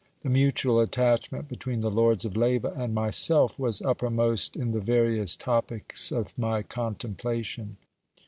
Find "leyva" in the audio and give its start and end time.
2.35-2.73